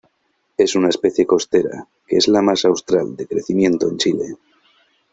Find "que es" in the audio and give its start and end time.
2.07-2.27